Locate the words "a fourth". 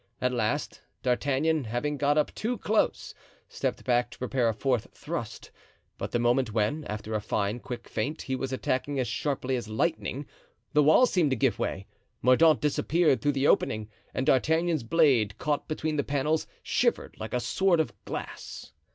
4.49-4.87